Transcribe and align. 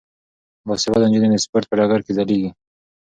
باسواده 0.67 1.05
نجونې 1.11 1.37
د 1.39 1.43
سپورت 1.45 1.65
په 1.69 1.75
ډګر 1.79 1.99
کې 2.05 2.11
ځلیږي. 2.17 2.49